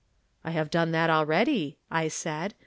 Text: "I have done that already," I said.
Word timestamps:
"I 0.43 0.49
have 0.49 0.71
done 0.71 0.93
that 0.93 1.11
already," 1.11 1.77
I 1.91 2.07
said. 2.07 2.55